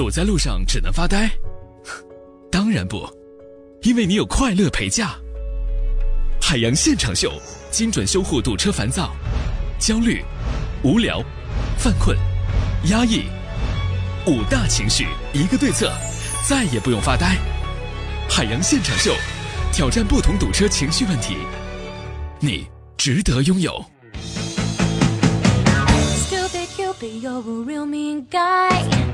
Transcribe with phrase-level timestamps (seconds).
[0.00, 1.30] 堵在路上只能发呆？
[2.50, 3.06] 当然不，
[3.82, 5.14] 因为你有快乐陪驾。
[6.40, 7.30] 海洋现场秀，
[7.70, 9.14] 精准修护堵车烦躁、
[9.78, 10.24] 焦虑、
[10.82, 11.22] 无聊、
[11.76, 12.16] 犯困、
[12.84, 13.24] 压抑
[14.26, 15.92] 五大情绪，一个对策，
[16.48, 17.36] 再也不用发呆。
[18.26, 19.14] 海洋现场秀，
[19.70, 21.36] 挑战不同堵车情绪问题，
[22.38, 23.84] 你值得拥有。
[26.26, 29.09] Stupid Cupid, you're a real mean guy.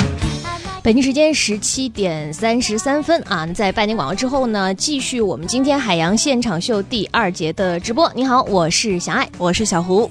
[0.86, 8.08] 北京时间十七点三十三分啊，在半年广告之后呢，继续我们今天海洋现场秀第二节的直播。
[8.14, 10.08] 你好，我是小爱，我是小胡。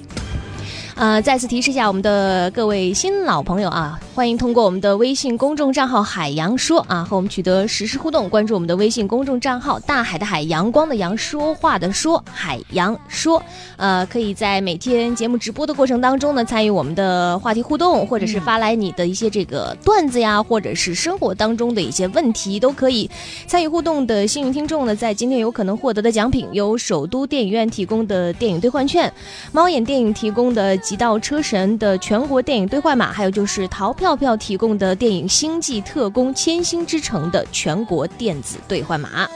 [0.94, 8.30] 呃，再次提示一下我们的各位新老朋友啊，欢迎通过我们的微信公众账号“海洋说”啊，和我们取得实时互动。
[8.30, 13.42] 关注我们的微信公众账号“大海的海，阳光的阳，说话的说，海洋说”。
[13.76, 23.10] 呃，可以在每天节目直播的过程当中呢，参与我们的话题互动，或者是发来你的一些这个段子呀，或者是生活当中的一些问题，都可以
[23.46, 29.12] 参与互动的幸运听众呢，在今天有可能获得的奖品有首都电影院提供的电影兑换券，
[29.52, 39.28] 猫眼电影提供的《极道车神》的全国电影兑换码，还有就是淘票票票提供的电影《星际特工：千星之城》的全国电子兑换码。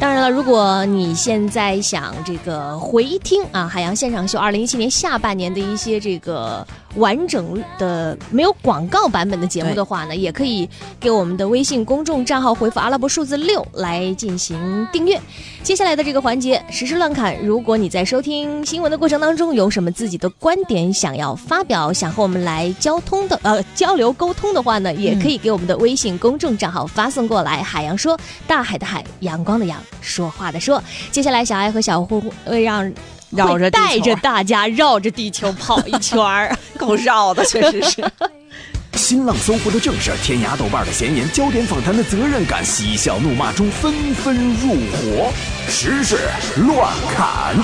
[0.00, 10.68] 当然了，如果你现在想这个回听啊，海洋现场秀二零一七年下半年的一些这个完整的没有广告版本的节目的话呢，也可以
[11.00, 15.20] 给我们的微信公众账号回复阿拉伯数字六来进行订阅。
[15.62, 27.62] 接下来的这个环节实时乱侃，如果你在收听新闻的过程当中有什么自己的观点想要发表，想和我们来交通的呃交流沟通的话呢，也可以给我们的微信公众账号发送过来。
[27.62, 30.82] 海洋说，大海的海，阳光的阳，说话的说。
[31.10, 32.92] 接下来，小爱和小胡会让
[33.34, 36.56] 绕着带着大家绕着地球跑一圈儿。
[36.78, 38.04] 够绕的，确实是。
[38.94, 45.32] 新浪搜狐的正事，天涯豆瓣的闲言，焦点访谈的责任感，嬉笑怒骂中纷纷入伙，
[45.66, 46.18] 时事
[46.56, 47.56] 乱砍。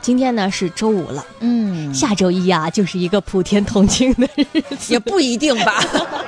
[0.00, 4.44] 今天呢是周五了，嗯，下周一啊就是一个普天同庆的日
[4.76, 4.92] 子。
[4.92, 5.82] 也不一定吧。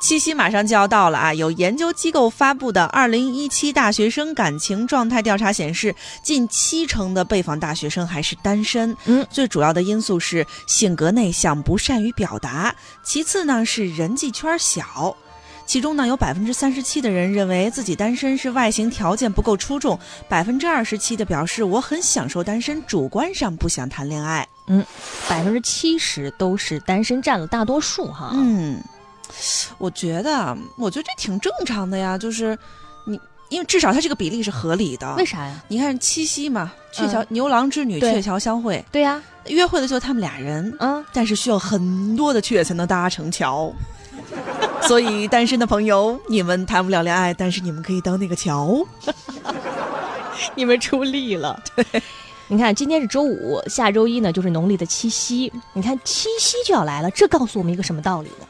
[0.00, 1.34] 七夕马上就要到了啊！
[1.34, 8.96] 有研究机构发布的二零一七大学生感情状态调查显示，近七成的被访大学生还是单身。
[9.06, 12.72] 嗯，最主要的因素是性格内向，不善于表达；
[13.02, 15.16] 其次呢是人际圈小。
[15.66, 24.48] 其中呢，有百分之三十七的人认为自己单身是外形条件不够出众，百分之二十七的表示我很享受单身，主观上不想谈恋爱。
[24.68, 24.84] 嗯
[25.28, 28.30] 百分之七十都是单身，占了大多数哈。
[28.32, 28.82] 嗯，
[29.78, 32.58] 我觉得，我觉得这挺正常的呀，就是
[33.04, 35.14] 你，因为至少它这个比例是合理的。
[35.16, 35.62] 为啥呀？
[35.68, 43.72] 你看七夕嘛，鹊桥、嗯牛郎织女鹊桥相会，对呀、约会的就是他们俩人，嗯，但是需要很多的鹊才能搭成桥。
[44.82, 48.86] 所以，单身的朋友，你们谈不了恋爱，但是你们可以当那个桥。
[50.54, 51.60] 你们出力了。
[51.74, 52.02] 对，
[52.46, 55.52] 你看今天是周五，下周一呢就是农历的七夕。
[55.72, 58.46] 你看七夕就要来了，这告诉我们一个什么道理呢？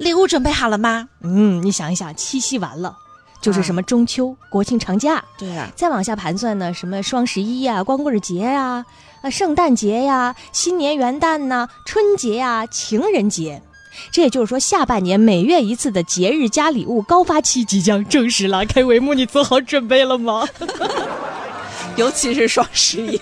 [0.00, 1.10] 礼物准备好了吗？
[1.20, 2.96] 嗯，你想一想，七夕完了，
[3.42, 8.82] 就是什么中秋、国庆长假，对啊，再往下盘算呢，什么双十一呀、光棍节呀、
[9.20, 13.62] 啊、圣诞节呀、新年元旦呐、春节呀、情人节。
[14.10, 20.48] 这也就是说，下半年每月一次的节日加礼物高发期即将正式拉开帷幕，你做好准备了吗？
[21.96, 23.20] 尤其是双十一。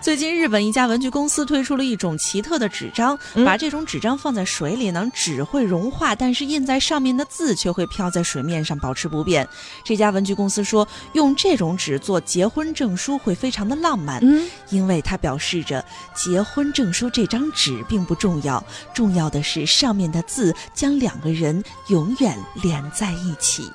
[0.00, 9.46] 最近，日本一家文具公司推出了一种奇特的纸张，嗯把这种纸张放在水里呢，纸会融化，但是印在上面的字却会飘在水面上，保持不变。
[9.84, 15.84] 这家文具公司说，用这种纸做结婚证书会非常的浪漫，嗯，因为它表示着
[16.14, 23.70] 结婚证书这张纸并不重要，重要的是上面的字将两个人永远连在一起。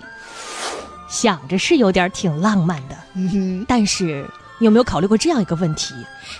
[1.07, 5.93] 想着是有点挺浪漫的，嗯，但是你有没有考虑过这样一个问题？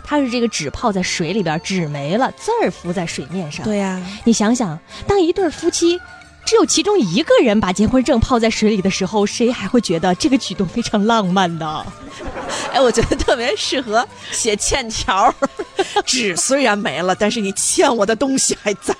[0.03, 3.63] 它是这个纸泡在水里边，纸没了，字儿浮在水面上。
[3.65, 5.99] 对呀、你想想，当一对夫妻
[6.45, 11.85] 只有其中一个人把结婚证泡在水里的时候，谁还会觉得这个举动非常浪漫呢？
[12.71, 15.33] 哎，我觉得特别适合写欠条儿。
[16.05, 18.95] 纸虽然没了，但是你欠我的东西还在。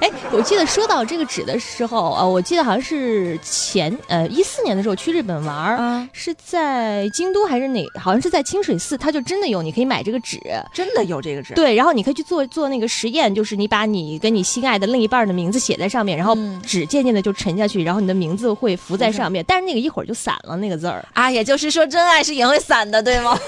[0.00, 7.84] 哎，我记得说到这个纸的时候，呃，我记得好像是前呃一四年的时候去日本玩儿，啊，是在京都还是哪？
[7.98, 10.38] 好像是在清水寺，它就真的有，你可以买这个纸。
[10.72, 21.04] 真的有这个纸？，对，然后你可以去做做那个实验，就是你把你跟你心爱的另一半的名字写在上面，然后嗯纸渐渐的就沉下去，然后你的名字会浮在上面，但是那个一会儿就散了那个字儿。
[21.14, 23.38] 啊，也就是说真爱是也会散的，对吗？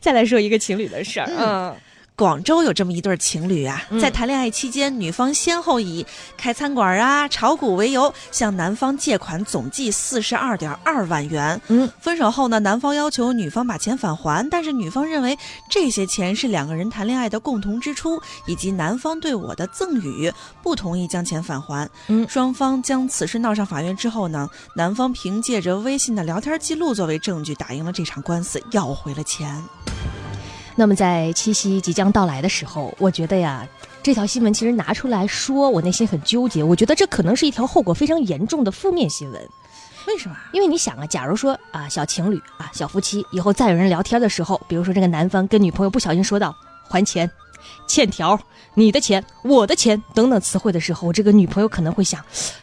[0.00, 1.74] 再来说一个情侣的事儿，嗯，
[2.16, 6.06] 广州有这么一对情侣啊，嗯在谈恋爱期间，女方先后以
[6.36, 11.60] 开餐馆啊、炒股为由，向男方借款总计四十二点二万元。
[11.66, 15.36] 嗯，分手后呢，男方要求女方把钱返还，但是女方认为
[15.68, 20.32] 这些钱是两个人谈恋爱的共同支出，以及男方对我的赠与，
[20.62, 21.90] 不同意将钱返还。
[22.06, 29.60] 嗯双方将此事闹上法院之后呢，男方凭借着微信的聊天记录作为证据，打赢了这场官司，要回了钱。
[30.76, 33.66] 那么在七夕即将到来的时候，我觉得呀，
[34.02, 36.62] 这条新闻其实拿出来说，我内心很纠结。
[36.62, 39.48] 我觉得这可能是一条后果非常严重的负面新闻。
[40.06, 40.36] 为什么？
[40.52, 46.54] 因为你想啊，假如说啊，小情侣啊，小夫妻以后再有人聊天的时候，比如说这个男方跟女朋友不小心说到
[46.88, 47.30] 还钱、
[47.86, 48.38] 欠条、
[48.74, 52.20] 你的钱、我的钱等等词汇的时候，这个女朋友可能会想，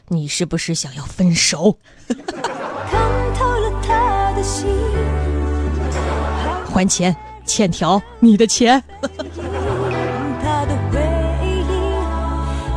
[0.10, 1.76] 你是不是想要分手？
[2.08, 4.68] 看透了他的心，
[6.72, 7.16] 还钱、
[7.52, 8.82] 欠条、你的钱。
[9.02, 11.02] 他的回
[11.44, 11.66] 忆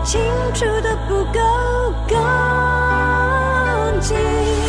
[0.04, 0.20] 清
[0.52, 1.38] 楚的不够
[2.08, 2.18] 干
[4.00, 4.63] 净。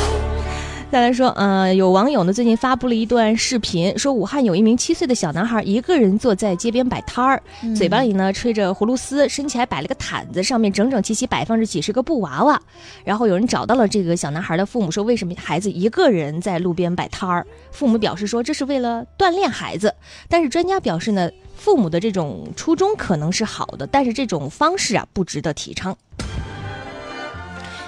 [0.92, 7.44] 再来说，呃，有网友呢最近发布了一段视频，说武汉有一名七岁的小男孩一个人坐在街边摆摊儿，
[7.76, 12.62] 嘴巴里呢吹着葫芦丝，身前还摆了个毯子，上面整整齐齐摆放着几十个布娃娃。
[13.04, 17.46] 然后有人找到了这个小男孩的父母，说为什么孩子一个人在路边摆摊儿？
[17.72, 19.94] 父母表示说这是为了锻炼孩子，
[20.30, 25.98] 但是专家表示呢，父母的这种初衷可能是好的，但是这种方式啊不值得提倡。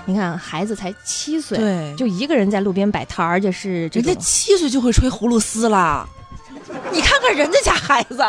[0.08, 6.08] 你看，孩子才七岁，对就一个人在路边摆摊儿，而且是人家种，七岁就会吹葫芦丝了，
[6.94, 8.22] 你看看人家家孩子，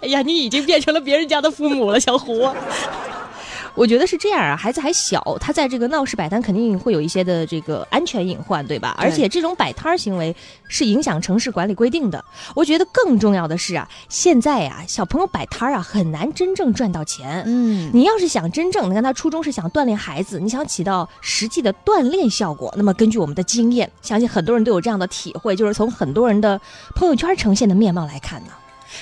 [0.00, 2.48] 哎呀，你已经变成了别人家的父母了，小胡。
[3.78, 8.96] 我觉得是这样啊，孩子还小，他在这个闹市摆摊肯定会有一些的这个安全隐患，对吧？
[8.98, 10.34] 对而且这种摆摊儿行为
[10.66, 12.22] 是影响城市管理规定的。
[12.56, 17.44] 我觉得更重要的是啊，现在啊，小朋友摆摊儿啊很难真正赚到钱。
[17.46, 26.60] 嗯，你要是想真正，你看他初衷是想锻炼孩子，你想起到实际的锻炼效果，那么根据我们的经验，相信很多人都有这样的体会，就是从很多人的
[26.96, 28.50] 朋友圈呈现的面貌来看呢，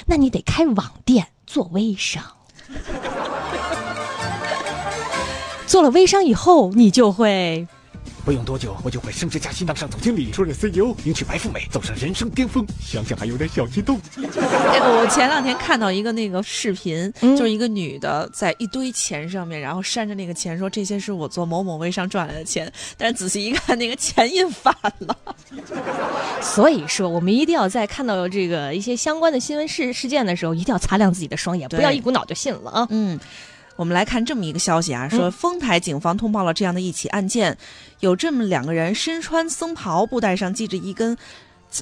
[0.05, 2.23] 那你得开网店做微商。
[5.67, 7.67] 做了微商以后，你就会
[8.25, 12.65] 不用多久，我就会升职加薪，当上总经理，出任 CEO，迎娶白富美，走上人生巅峰。
[12.81, 14.01] 想想还有点小激动。
[14.17, 25.17] 哎我前两天看到一个那个视频，嗯就是一个女的在一堆钱上面，然后扇着那个钱说这些是我做某某微商赚来的钱，但是仔细一看，那个钱印反了。
[26.41, 32.87] 所以说，我们一定要在看到这个一些相关的新闻事事件的时候，一定要擦亮自己的双眼，不要一股脑就信了啊！
[32.91, 33.19] 嗯。
[33.77, 37.57] 我们来看这么一个消息啊，说丰台警方通报了这样的一起案件，
[38.01, 41.17] 有这么两个人身穿僧袍，布袋上系着一根，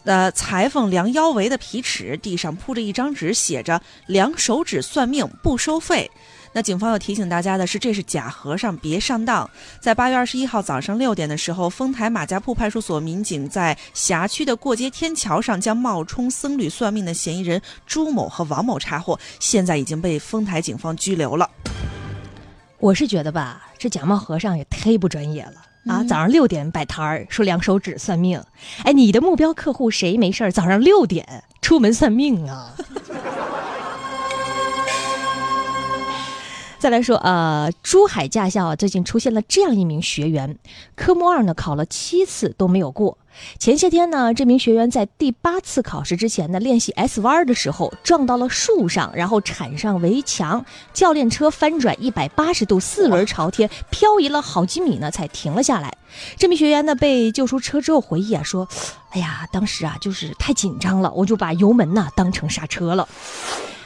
[0.02, 6.10] 呃裁缝量腰围的皮尺，地上铺着一张纸，写着“量手指算命不收费”。
[6.56, 9.48] 那警方要提醒大家的是，这是假和尚，别上当。
[9.80, 21.48] 在八月二十一号早上六点的时候，丰台马家铺派出所民警在辖区的过街天桥上将冒充僧侣算命的嫌疑人朱某和王某查获，现在已经被丰台警方拘留了。
[22.84, 25.52] 我是觉得吧，这假冒和尚也忒不专业了。
[25.86, 28.42] 啊，嗯早上六点摆摊儿，说量手指算命。
[28.82, 32.74] 哎，你的目标客户谁没事儿早上六点出门算命啊？
[36.84, 40.58] 再来说，呃，珠海驾校啊，最近出现了这样一名学员，
[40.94, 43.16] 科目二呢考了七次都没有过。
[43.58, 50.62] 前些天呢，这名学员在第八次考试之前呢，练习 S 弯的时候撞到了树上，然后铲上围墙，
[50.92, 55.90] 教练车翻转一百八十度，四轮朝天，漂移了好几米呢，才停了下来。
[56.36, 58.68] 这名学员呢，被救出车之后回忆啊，说
[59.12, 63.08] ：“哎呀，当时啊，就是太紧张了，我就把油门呢当成刹车了。”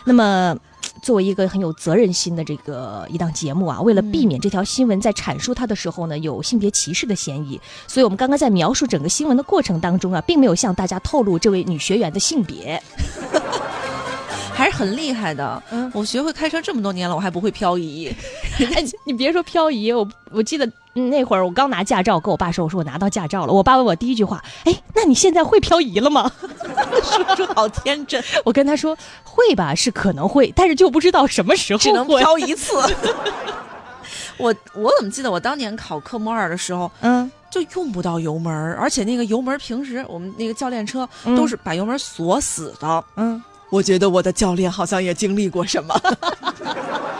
[0.04, 0.56] 那么，
[1.02, 12.82] 作为一个很有责任心的这个一档节目啊，为了避免这条新闻在阐述它的时候呢有性别歧视的嫌疑，所以我们刚刚在描述整个新闻的过程当中啊，并没有向大家透露这位女学员的性别。
[14.52, 15.62] 还是很厉害的。
[15.70, 18.12] 嗯我学会开车这么多年了，我还不会漂移。
[18.74, 23.52] 哎，你别说漂移，我我记得那会儿我刚拿驾照，跟我爸说，我说我拿到驾照了。
[23.52, 26.32] 我爸问我第一句话，哎，那你现在会漂移了吗？
[27.02, 32.20] 叔叔好天真， 我跟他说会吧，是可能会，但是就不知道什么时候只能会。
[32.20, 32.74] 飘一次。
[34.38, 43.04] 我我怎么记得我当年考科目二的时候嗯，就用不到油门，而且那个油门平时我们那个教练车嗯都是把油门锁死的。
[43.16, 46.00] 嗯，我觉得我的教练好像也经历过什么。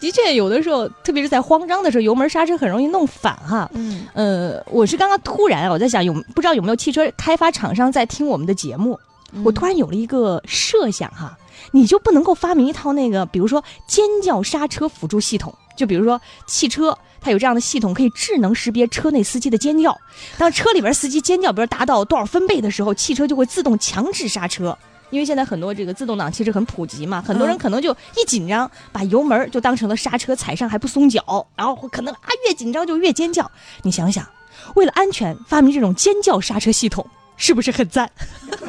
[0.00, 3.70] 的确有的时候，特别是在慌张的时候，油门刹车很容易弄反哈。
[3.74, 8.98] 嗯，呃，我是刚刚突然啊我在想有不知道有没有汽车开发厂商在听我们的节目，
[9.44, 11.36] 我突然有了一个设想哈，
[11.72, 16.96] 你就不能够发明一套那个，比如说尖叫刹车辅助系统，就比如说汽车。
[17.20, 19.96] 它有这样的系统，可以智能识别车内司机的尖叫。
[20.36, 24.76] 当车里边司机尖叫，比如达到多少分贝的时候，汽车就会自动强制刹车。
[25.14, 33.48] 因为现在很多这个自动挡汽车很普及嘛，很多人可能就一紧张，把油门就当成了刹车，踩上还不松脚，然后可能啊越紧张就越尖叫。
[33.82, 34.26] 你想想，
[34.74, 37.06] 为了安全发明这种尖叫刹车系统，
[37.36, 38.10] 是不是很赞？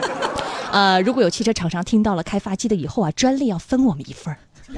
[0.71, 4.37] 呃，如果有汽车厂商听到了开发机的以后啊，专利要分我们一份儿。
[4.67, 4.75] 做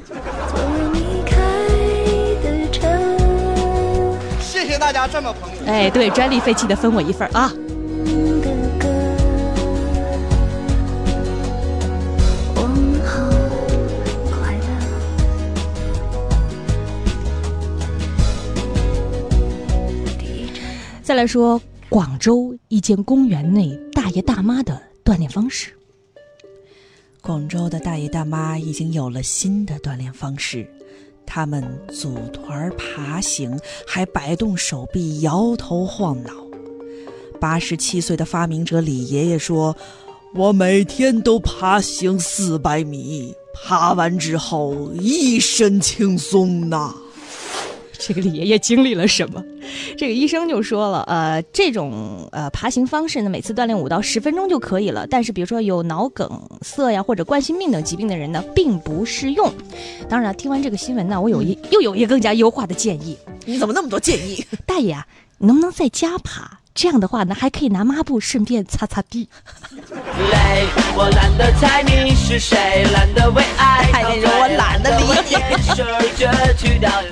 [0.94, 1.36] 你开
[2.42, 2.88] 的车。
[4.40, 5.70] 谢谢大家这么捧我。
[5.70, 7.52] 哎，对，专利费记得分我一份儿啊。
[21.08, 25.72] 再来说广州一间公园内大爷大妈的锻炼方式。
[27.22, 30.70] 广州的大爷大妈已经有了新的锻炼方式，
[31.26, 36.30] 他们组团儿爬行，还摆动手臂，摇头晃脑。
[37.40, 39.78] 八十七岁的发明者李爷爷说
[40.36, 46.94] ：“我每天都爬行四百米，爬完之后一身轻松呐。
[47.98, 49.42] 这个李爷爷经历了什么？
[49.98, 55.08] 这个医生就说了，呃，这种呃爬行方式呢，每次锻炼五到十分钟就可以了。
[55.08, 56.30] 但是，比如说有脑梗
[56.62, 59.52] 塞呀或者冠心病等疾病的人呢，并不适用。
[60.10, 64.46] 当然了，听完这个新闻呢，我有一又有一个更加优化的建议，你怎么那么多建议？
[64.66, 65.06] 大爷啊，
[65.38, 66.60] 你能不能在家爬？
[66.74, 69.28] 这样的话呢，还可以拿抹布顺便擦擦地。
[69.90, 75.38] 累，我懒得猜你是谁，懒得为爱，太那种我懒得理解
[75.74, 75.84] 解。